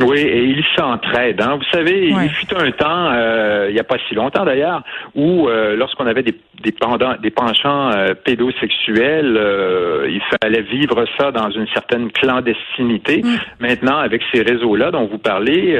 Oui, 0.00 0.20
et 0.20 0.44
ils 0.44 0.64
s'entraident. 0.76 1.40
Hein. 1.40 1.56
Vous 1.56 1.70
savez, 1.72 2.08
il 2.08 2.30
fut 2.30 2.54
un 2.54 2.70
temps, 2.70 3.10
euh, 3.12 3.66
il 3.68 3.74
n'y 3.74 3.80
a 3.80 3.84
pas 3.84 3.96
si 4.08 4.14
longtemps 4.14 4.44
d'ailleurs, 4.44 4.82
où 5.14 5.48
euh, 5.48 5.76
lorsqu'on 5.76 6.06
avait 6.06 6.22
des, 6.22 6.34
des, 6.62 6.72
pendant, 6.72 7.14
des 7.16 7.30
penchants 7.30 7.90
euh, 7.90 8.14
pédosexuels, 8.14 9.38
il 10.08 10.20
fallait 10.40 10.62
vivre 10.62 11.04
ça 11.18 11.32
dans 11.32 11.50
une 11.50 11.66
certaine 11.68 12.10
clandestinité. 12.12 13.22
Mm. 13.22 13.36
Maintenant, 13.60 13.98
avec 13.98 14.22
ces 14.32 14.42
réseaux-là 14.42 14.90
dont 14.90 15.06
vous 15.06 15.18
parlez, 15.18 15.78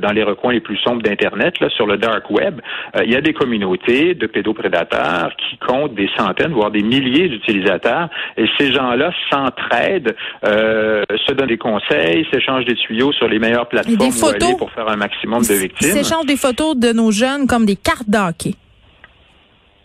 dans 0.00 0.12
les 0.12 0.22
recoins 0.22 0.52
les 0.52 0.60
plus 0.60 0.76
sombres 0.78 1.02
d'Internet, 1.02 1.60
là, 1.60 1.68
sur 1.70 1.86
le 1.86 1.96
dark 1.96 2.30
web, 2.30 2.60
il 3.04 3.10
y 3.10 3.16
a 3.16 3.20
des 3.20 3.32
communautés 3.32 4.14
de 4.14 4.26
pédoprédateurs 4.26 5.32
qui 5.36 5.58
comptent 5.58 5.94
des 5.94 6.08
centaines, 6.16 6.52
voire 6.52 6.70
des 6.70 6.82
milliers 6.82 7.28
d'utilisateurs, 7.28 8.08
et 8.36 8.46
ces 8.58 8.72
gens-là 8.72 9.12
s'entraident, 9.30 10.14
se 10.44 11.32
donnent 11.32 11.48
des 11.48 11.58
conseils, 11.58 12.26
s'échangent 12.32 12.64
des 12.64 12.76
tuyaux 12.76 13.12
sur 13.12 13.28
les 13.28 13.38
plateformes 13.68 13.96
des 13.96 14.10
photos, 14.10 14.56
pour 14.56 14.70
faire 14.72 14.88
un 14.88 14.96
maximum 14.96 15.42
de 15.42 15.54
victimes. 15.54 15.88
Ils 15.88 16.04
s'échangent 16.04 16.26
des 16.26 16.36
photos 16.36 16.76
de 16.76 16.92
nos 16.92 17.10
jeunes 17.10 17.46
comme 17.46 17.66
des 17.66 17.76
cartes 17.76 18.08
d'hockey. 18.08 18.54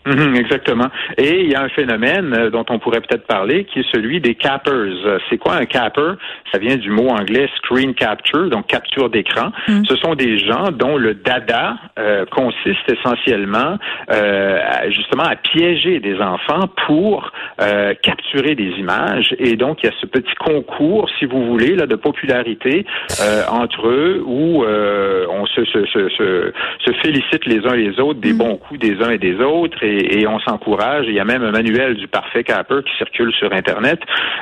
Mhm, 0.06 0.36
exactement. 0.36 0.86
Et 1.18 1.40
il 1.42 1.50
y 1.50 1.54
a 1.54 1.62
un 1.62 1.68
phénomène 1.68 2.32
euh, 2.32 2.50
dont 2.50 2.64
on 2.70 2.78
pourrait 2.78 3.00
peut-être 3.00 3.26
parler 3.26 3.64
qui 3.64 3.80
est 3.80 3.90
celui 3.92 4.20
des 4.20 4.34
cappers. 4.34 4.72
Euh, 4.72 5.18
c'est 5.28 5.36
quoi 5.36 5.56
un 5.56 5.64
capper? 5.64 6.12
Ça 6.52 6.58
vient 6.58 6.76
du 6.76 6.90
mot 6.90 7.08
anglais 7.08 7.48
screen 7.56 7.94
capture, 7.94 8.48
donc 8.48 8.68
capture 8.68 9.10
d'écran. 9.10 9.50
Mhm. 9.68 9.84
Ce 9.86 9.96
sont 9.96 10.14
des 10.14 10.38
gens 10.38 10.70
dont 10.72 10.96
le 10.96 11.14
dada 11.14 11.76
euh, 11.98 12.24
consiste 12.26 12.88
essentiellement 12.88 13.78
justement 14.88 15.24
à 15.24 15.36
piéger 15.36 15.98
des 16.00 16.20
enfants 16.20 16.68
pour 16.86 17.32
capturer 18.02 18.54
des 18.54 18.70
images. 18.78 19.34
Et 19.38 19.56
donc, 19.56 19.82
il 19.82 19.86
y 19.86 19.88
a 19.88 19.92
ce 20.00 20.06
petit 20.06 20.34
concours, 20.38 21.08
si 21.18 21.24
vous 21.24 21.44
voulez, 21.46 21.74
là, 21.74 21.86
de 21.86 21.96
popularité 21.96 22.86
entre 23.48 23.88
eux 23.88 24.22
où 24.24 24.64
on 24.64 25.46
se, 25.46 25.64
se, 25.64 25.86
se, 25.86 26.08
se, 26.08 26.92
félicite 27.02 27.46
les 27.46 27.66
uns 27.66 27.74
les 27.74 27.98
autres 28.00 28.20
des 28.20 28.32
mhm. 28.32 28.38
bons 28.38 28.56
coups 28.56 28.80
des 28.80 29.02
uns 29.02 29.10
et 29.10 29.18
des 29.18 29.40
autres. 29.40 29.82
Et 29.82 29.95
et, 29.96 30.26
on 30.26 30.38
s'encourage. 30.40 31.06
Il 31.08 31.14
y 31.14 31.20
a 31.20 31.24
même 31.24 31.42
un 31.42 31.50
manuel 31.50 31.94
du 31.94 32.08
parfait 32.08 32.44
capper 32.44 32.82
qui 32.82 32.96
circule 32.96 33.32
sur 33.32 33.52
Internet. 33.52 34.00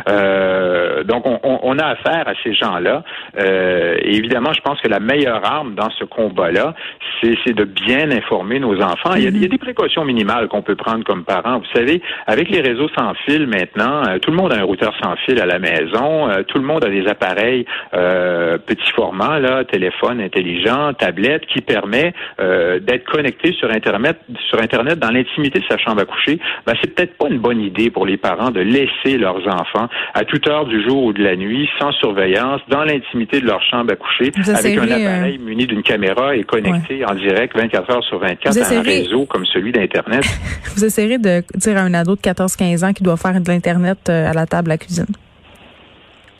Euh, 0.09 1.05
donc, 1.05 1.25
on, 1.27 1.79
a 1.79 1.87
affaire 1.87 2.27
à 2.27 2.33
ces 2.43 2.55
gens-là. 2.55 3.03
Euh, 3.39 3.97
évidemment, 4.03 4.53
je 4.53 4.61
pense 4.61 4.81
que 4.81 4.89
la 4.89 5.01
meilleure 5.01 5.45
arme 5.45 5.75
dans 5.75 5.91
ce 5.91 6.05
combat-là, 6.05 6.75
c'est 7.23 7.53
de 7.53 7.65
bien 7.65 8.11
informer 8.11 8.59
nos 8.59 8.81
enfants. 8.81 9.15
il, 9.17 9.25
y 9.25 9.45
a, 9.45 9.49
des 9.49 9.59
précautions 9.59 10.05
minimales 10.05 10.49
qu'on 10.49 10.63
peut 10.63 10.77
prendre 10.77 11.05
comme 11.05 11.25
parents. 11.25 11.59
Vous 11.59 11.79
savez, 11.79 12.03
avec 12.27 12.49
les 12.51 12.61
réseaux 12.61 12.89
sans 12.97 13.15
fil 13.27 13.47
maintenant, 13.47 14.03
euh, 14.07 14.19
tout 14.19 14.31
le 14.31 14.37
monde 14.37 14.53
a 14.53 14.59
un 14.59 14.65
routeur 14.65 14.95
sans 15.03 15.17
fil 15.25 15.41
à 15.41 15.47
la 15.47 15.59
maison. 15.59 16.29
tout 16.49 16.59
le 16.59 16.65
monde 16.65 16.85
a 16.85 16.91
des 16.91 17.07
appareils 17.07 17.65
petit 17.93 18.91
format, 18.95 19.39
là, 19.39 19.65
téléphone 19.65 20.21
intelligent, 20.21 20.93
tablette, 20.95 21.47
qui 21.47 21.61
permet 21.61 22.13
d'être 22.39 23.05
connecté 23.05 23.53
sur 23.53 23.71
Internet, 23.71 24.19
sur 24.49 24.61
Internet 24.61 24.99
dans 24.99 25.11
l'intimité 25.11 25.44
de 25.51 25.65
sa 25.69 25.79
chambre 25.79 26.03
à 26.03 26.05
coucher, 26.05 26.39
ben, 26.67 26.75
c'est 26.81 26.95
peut-être 26.95 27.17
pas 27.17 27.29
une 27.29 27.39
bonne 27.39 27.61
idée 27.61 27.91
pour 27.91 28.07
les 28.07 28.17
parents 28.17 28.51
de 28.51 28.61
laisser 28.61 29.19
leurs 29.19 29.47
enfants 29.47 29.89
à 30.15 30.25
toute 30.25 30.49
heure 30.49 30.67
du 30.67 30.83
jour 30.83 31.05
ou 31.05 31.13
de 31.13 31.23
la 31.23 31.37
nuit, 31.37 31.69
sans 31.79 31.93
surveillance, 31.93 32.61
dans 32.69 32.85
l'intimité 32.85 33.41
de 33.41 33.47
leur 33.47 33.63
chambre 33.63 33.93
à 33.93 33.97
coucher, 33.97 34.33
avec 34.55 34.79
un 34.79 34.83
appareil 34.83 35.39
euh, 35.41 35.45
muni 35.45 35.67
d'une 35.67 35.83
caméra 35.83 36.37
et 36.37 36.45
connecté 36.45 37.05
en 37.05 37.15
direct 37.15 37.57
24 37.57 37.91
heures 37.91 38.05
sur 38.05 38.19
24 38.19 38.59
à 38.59 38.77
un 38.77 38.83
réseau 38.83 39.27
comme 39.27 39.47
celui 39.47 39.73
d'Internet. 39.73 40.25
Vous 40.77 40.85
essayerez 40.85 41.19
de 41.19 41.43
dire 41.57 41.77
à 41.77 41.81
un 41.81 41.95
ado 41.95 42.17
de 42.17 42.21
14-15 42.21 42.85
ans 42.85 42.93
qui 42.93 43.03
doit 43.03 43.17
faire 43.17 43.41
de 43.41 43.49
l'Internet 43.49 43.99
euh, 44.09 44.31
à 44.31 44.33
la 44.33 44.47
table 44.47 44.71
à 44.71 44.75
la 44.75 44.79
cuisine. 44.79 45.07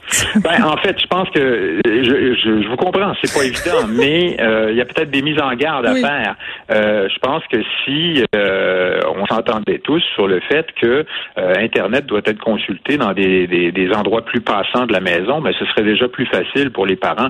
Ben, 0.43 0.65
en 0.65 0.77
fait, 0.79 1.01
je 1.01 1.07
pense 1.07 1.29
que 1.31 1.81
je, 1.87 2.35
je, 2.35 2.69
vous 2.69 2.77
comprends, 2.77 3.15
c'est 3.23 3.33
pas 3.33 3.45
évident, 3.45 3.87
mais 3.89 4.37
euh, 4.41 4.71
il 4.71 4.77
y 4.77 4.81
a 4.81 4.85
peut-être 4.85 5.11
des 5.11 5.23
mises 5.23 5.41
en 5.41 5.55
garde 5.55 5.87
à 5.87 5.95
faire. 5.95 6.37
Euh, 6.71 7.09
je 7.09 7.19
pense 7.21 7.43
que 7.51 7.59
si 7.85 8.25
euh, 8.35 9.01
on 9.17 9.27
s'entendait 9.27 9.79
tous 9.79 10.03
sur 10.15 10.27
le 10.27 10.41
fait 10.41 10.67
que 10.81 11.05
Internet 11.37 12.07
doit 12.07 12.21
être 12.25 12.41
consulté 12.41 12.97
dans 12.97 13.13
des, 13.13 13.47
des, 13.47 13.73
des, 13.73 13.93
endroits 13.93 14.23
plus 14.23 14.41
passants 14.41 14.87
de 14.87 14.93
la 14.93 15.01
maison, 15.01 15.41
ben, 15.41 15.53
ce 15.59 15.65
serait 15.67 15.83
déjà 15.83 16.09
plus 16.09 16.27
facile 16.27 16.71
pour 16.71 16.87
les 16.87 16.97
parents 16.97 17.29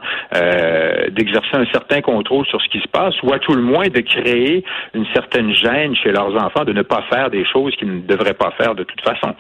d'exercer 1.11 1.54
un 1.54 1.66
certain 1.66 2.00
contrôle 2.00 2.47
sur 2.47 2.61
ce 2.61 2.69
qui 2.69 2.81
se 2.81 2.88
passe, 2.88 3.14
ou 3.23 3.33
à 3.33 3.38
tout 3.38 3.54
le 3.54 3.62
moins 3.62 3.88
de 3.88 4.00
créer 4.00 4.64
une 4.95 5.07
certaine 5.12 5.52
gêne 5.54 5.95
chez 5.97 6.11
leurs 6.11 6.35
enfants 6.43 6.64
de 6.64 6.73
ne 6.73 6.83
pas 6.83 7.02
faire 7.11 7.31
des 7.31 7.45
choses 7.45 7.75
qu'ils 7.76 7.93
ne 7.93 8.00
devraient 8.00 8.35
pas 8.35 8.52
faire 8.59 8.75
de 8.75 8.85
toute 8.85 9.00
façon. 9.02 9.35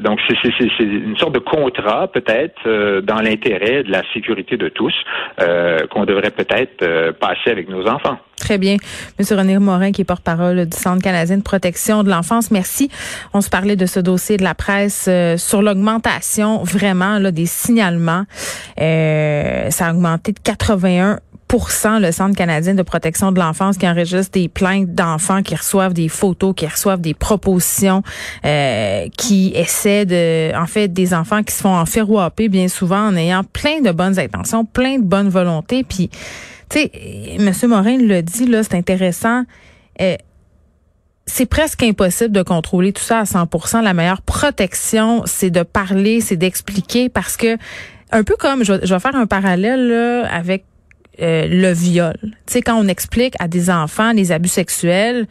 donc 0.00 0.20
c'est 0.28 0.80
une 0.80 1.16
sorte 1.18 1.35
de 1.36 1.38
contrat, 1.38 2.08
peut-être, 2.08 2.66
euh, 2.66 3.02
dans 3.02 3.20
l'intérêt 3.20 3.82
de 3.82 3.90
la 3.90 4.02
sécurité 4.14 4.56
de 4.56 4.68
tous, 4.68 4.94
euh, 5.40 5.86
qu'on 5.90 6.04
devrait 6.04 6.30
peut-être 6.30 6.82
euh, 6.82 7.12
passer 7.12 7.50
avec 7.50 7.68
nos 7.68 7.86
enfants. 7.86 8.16
Très 8.38 8.58
bien. 8.58 8.76
Monsieur 9.18 9.36
René 9.36 9.58
Morin, 9.58 9.92
qui 9.92 10.02
est 10.02 10.04
porte-parole 10.04 10.66
du 10.66 10.76
Centre 10.76 11.02
canadien 11.02 11.38
de 11.38 11.42
protection 11.42 12.02
de 12.02 12.10
l'enfance, 12.10 12.50
merci. 12.50 12.90
On 13.34 13.40
se 13.40 13.50
parlait 13.50 13.76
de 13.76 13.86
ce 13.86 14.00
dossier 14.00 14.36
de 14.36 14.44
la 14.44 14.54
presse 14.54 15.08
sur 15.36 15.62
l'augmentation 15.62 16.62
vraiment 16.62 17.18
là, 17.18 17.30
des 17.30 17.46
signalements. 17.46 18.24
ça 18.76 19.86
a 19.86 19.90
augmenté 19.90 20.32
de 20.32 20.38
81 20.38 21.18
le 21.52 22.10
Centre 22.12 22.36
canadien 22.36 22.74
de 22.74 22.82
protection 22.82 23.32
de 23.32 23.38
l'enfance 23.38 23.78
qui 23.78 23.88
enregistre 23.88 24.32
des 24.32 24.48
plaintes 24.48 24.94
d'enfants 24.94 25.42
qui 25.42 25.54
reçoivent 25.54 25.94
des 25.94 26.08
photos, 26.08 26.54
qui 26.54 26.66
reçoivent 26.66 27.00
des 27.00 27.14
propositions, 27.14 28.02
euh, 28.44 29.06
qui 29.16 29.52
essaient 29.54 30.04
de, 30.04 30.54
en 30.56 30.66
fait, 30.66 30.88
des 30.88 31.14
enfants 31.14 31.42
qui 31.42 31.54
se 31.54 31.62
font 31.62 31.74
enferroiper 31.74 32.48
bien 32.48 32.68
souvent 32.68 33.08
en 33.08 33.16
ayant 33.16 33.44
plein 33.44 33.80
de 33.80 33.90
bonnes 33.90 34.18
intentions, 34.18 34.64
plein 34.64 34.98
de 34.98 35.04
bonnes 35.04 35.28
volontés. 35.28 35.84
Puis, 35.84 36.08
tu 36.68 36.80
sais, 36.80 36.90
Monsieur 37.38 37.68
Morin 37.68 37.98
l'a 37.98 38.22
dit 38.22 38.46
là, 38.46 38.62
c'est 38.62 38.74
intéressant. 38.74 39.44
Euh, 40.00 40.16
c'est 41.26 41.46
presque 41.46 41.82
impossible 41.82 42.32
de 42.32 42.42
contrôler 42.42 42.92
tout 42.92 43.02
ça 43.02 43.20
à 43.20 43.24
100%. 43.24 43.82
La 43.82 43.94
meilleure 43.94 44.22
protection, 44.22 45.22
c'est 45.26 45.50
de 45.50 45.62
parler, 45.62 46.20
c'est 46.20 46.36
d'expliquer 46.36 47.08
parce 47.08 47.36
que 47.36 47.56
un 48.12 48.22
peu 48.22 48.36
comme 48.38 48.62
je 48.62 48.74
je 48.84 48.94
vais 48.94 49.00
faire 49.00 49.16
un 49.16 49.26
parallèle 49.26 49.88
là, 49.88 50.28
avec 50.32 50.64
euh, 51.20 51.46
le 51.48 51.72
viol. 51.72 52.16
Tu 52.22 52.30
sais, 52.46 52.62
quand 52.62 52.76
on 52.76 52.88
explique 52.88 53.34
à 53.38 53.48
des 53.48 53.70
enfants 53.70 54.12
les 54.12 54.32
abus 54.32 54.48
sexuels, 54.48 55.26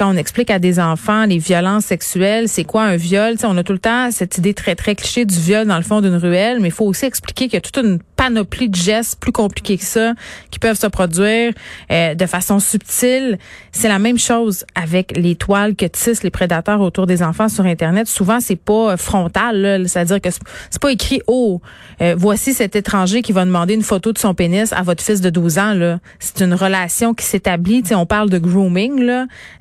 quand 0.00 0.10
on 0.10 0.16
explique 0.16 0.50
à 0.50 0.58
des 0.58 0.80
enfants 0.80 1.26
les 1.26 1.36
violences 1.36 1.84
sexuelles, 1.84 2.48
c'est 2.48 2.64
quoi 2.64 2.84
un 2.84 2.96
viol, 2.96 3.34
on 3.44 3.54
a 3.58 3.62
tout 3.62 3.74
le 3.74 3.78
temps 3.78 4.10
cette 4.10 4.38
idée 4.38 4.54
très, 4.54 4.74
très 4.74 4.94
cliché 4.94 5.26
du 5.26 5.38
viol 5.38 5.66
dans 5.66 5.76
le 5.76 5.82
fond 5.82 6.00
d'une 6.00 6.16
ruelle, 6.16 6.58
mais 6.58 6.68
il 6.68 6.72
faut 6.72 6.86
aussi 6.86 7.04
expliquer 7.04 7.44
qu'il 7.44 7.54
y 7.54 7.58
a 7.58 7.60
toute 7.60 7.76
une 7.76 7.98
panoplie 8.16 8.70
de 8.70 8.76
gestes 8.76 9.18
plus 9.20 9.32
compliqués 9.32 9.76
que 9.76 9.84
ça 9.84 10.14
qui 10.50 10.58
peuvent 10.58 10.78
se 10.78 10.86
produire 10.86 11.52
euh, 11.90 12.14
de 12.14 12.26
façon 12.26 12.60
subtile. 12.60 13.38
C'est 13.72 13.88
la 13.88 13.98
même 13.98 14.18
chose 14.18 14.64
avec 14.74 15.16
les 15.16 15.36
toiles 15.36 15.74
que 15.74 15.84
tissent 15.84 16.22
les 16.22 16.30
prédateurs 16.30 16.80
autour 16.80 17.06
des 17.06 17.22
enfants 17.22 17.50
sur 17.50 17.66
Internet. 17.66 18.08
Souvent, 18.08 18.40
c'est 18.40 18.56
pas 18.56 18.92
euh, 18.92 18.96
frontal, 18.96 19.84
c'est-à-dire 19.86 20.20
que 20.20 20.30
c'est 20.30 20.80
pas 20.80 20.92
écrit 20.92 21.20
«Oh, 21.26 21.60
euh, 22.00 22.14
voici 22.16 22.54
cet 22.54 22.74
étranger 22.76 23.20
qui 23.20 23.32
va 23.32 23.44
demander 23.44 23.74
une 23.74 23.82
photo 23.82 24.12
de 24.12 24.18
son 24.18 24.34
pénis 24.34 24.72
à 24.72 24.82
votre 24.82 25.02
fils 25.02 25.20
de 25.20 25.28
12 25.28 25.58
ans.». 25.58 25.98
C'est 26.18 26.42
une 26.42 26.54
relation 26.54 27.12
qui 27.12 27.24
s'établit. 27.24 27.82
On 27.92 28.06
parle 28.06 28.30
de 28.30 28.38
grooming. 28.38 29.10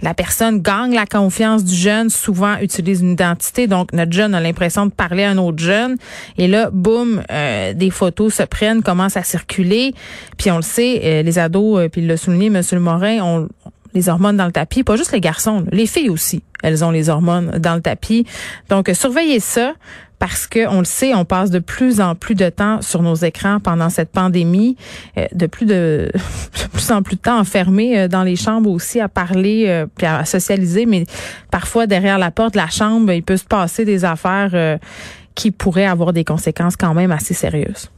La 0.02 0.14
gagne 0.54 0.94
la 0.94 1.06
confiance 1.06 1.64
du 1.64 1.76
jeune, 1.76 2.10
souvent 2.10 2.58
utilise 2.60 3.02
une 3.02 3.12
identité. 3.12 3.68
Donc, 3.68 3.94
notre 3.94 4.12
jeune 4.12 4.34
a 4.36 4.40
l'impression 4.40 4.86
de 4.86 4.92
parler 4.92 5.24
à 5.24 5.32
un 5.32 5.38
autre 5.38 5.60
jeune. 5.60 5.98
Et 6.38 6.48
là, 6.48 6.70
boum, 6.72 7.22
des 7.30 7.90
photos 7.90 8.34
se 8.36 8.44
prennent, 8.44 8.84
commencent 8.84 9.18
à 9.18 9.24
circuler. 9.24 9.94
Puis 10.38 10.52
on 10.52 10.58
le 10.58 10.62
sait, 10.62 11.02
euh, 11.04 11.22
les 11.22 11.40
ados, 11.40 11.80
euh, 11.80 11.90
puis 11.90 12.02
il 12.02 12.08
l'a 12.08 12.18
souligné 12.18 12.48
M. 12.48 12.62
Morin, 12.80 13.22
ont 13.22 13.50
les 13.94 14.10
hormones 14.10 14.38
dans 14.38 14.46
le 14.46 14.52
tapis. 14.52 14.84
Pas 14.84 14.96
juste 14.96 15.12
les 15.12 15.22
garçons, 15.22 15.66
les 15.72 15.88
filles 15.88 16.10
aussi. 16.10 16.44
Elles 16.64 16.84
ont 16.84 16.92
les 16.92 17.10
hormones 17.10 17.58
dans 17.60 17.76
le 17.76 17.82
tapis. 17.82 18.26
Donc, 18.70 18.90
surveillez 18.94 19.40
ça 19.40 19.74
parce 20.20 20.48
que 20.48 20.68
on 20.68 20.80
le 20.80 20.86
sait, 20.86 21.16
on 21.16 21.24
passe 21.24 21.50
de 21.50 21.60
plus 21.60 22.02
en 22.02 22.14
plus 22.14 22.36
de 22.36 22.50
temps 22.50 22.82
sur 22.82 23.02
nos 23.02 23.16
écrans 23.16 23.62
pendant 23.62 23.90
cette 23.90 24.12
pandémie, 24.12 24.76
euh, 25.18 25.26
de 25.34 25.46
plus 25.46 25.66
de, 25.66 26.12
plus 26.74 26.92
en 26.92 27.02
plus 27.02 27.16
de 27.16 27.22
temps 27.22 27.40
enfermés 27.40 28.10
dans 28.10 28.24
les 28.24 28.36
chambres 28.36 28.70
aussi 28.70 29.00
à 29.00 29.08
parler 29.08 29.86
puis 29.96 30.06
à 30.06 30.26
socialiser, 30.26 30.86
mais 30.86 31.06
parfois 31.52 31.88
derrière 31.88 32.18
la 32.18 32.32
porte 32.32 32.54
de 32.54 32.60
la 32.60 32.70
chambre, 32.70 33.14
il 33.14 33.24
peut 33.24 33.38
se 33.38 33.46
passer 33.46 33.86
des 33.86 34.04
affaires 34.04 34.78
qui 35.36 35.52
pourraient 35.52 35.86
avoir 35.86 36.12
des 36.12 36.26
conséquences 36.26 36.76
quand 36.76 36.94
même 36.94 37.12
assez 37.12 37.34
sérieuses. 37.34 37.90